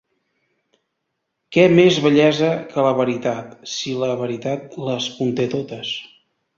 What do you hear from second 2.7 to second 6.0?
que la veritat, si la veritat les conté totes?